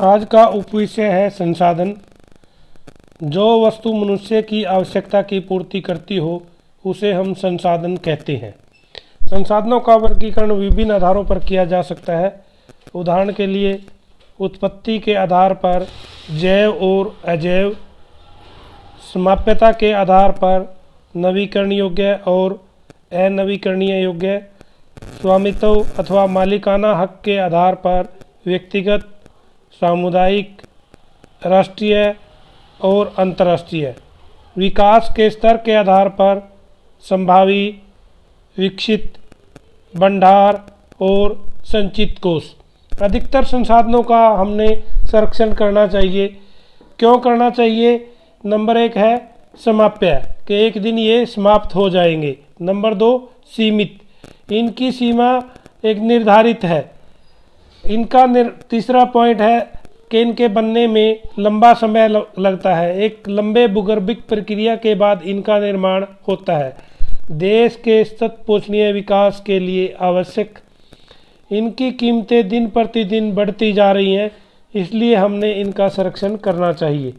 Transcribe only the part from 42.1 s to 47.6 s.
कोष। अधिकतर संसाधनों का हमने संरक्षण करना चाहिए। क्यों करना